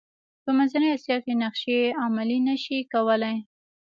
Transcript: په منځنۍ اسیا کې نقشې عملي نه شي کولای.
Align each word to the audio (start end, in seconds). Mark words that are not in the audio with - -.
په 0.43 0.49
منځنۍ 0.57 0.89
اسیا 0.93 1.17
کې 1.25 1.33
نقشې 1.43 1.79
عملي 2.05 2.39
نه 2.47 2.55
شي 2.63 2.77
کولای. 2.93 3.37